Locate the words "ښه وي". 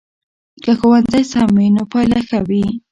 2.27-2.65